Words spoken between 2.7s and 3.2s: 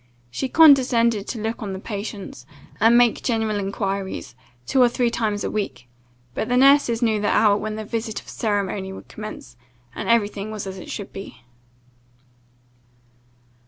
and